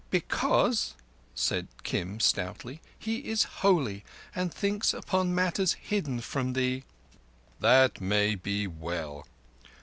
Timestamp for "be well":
8.33-9.27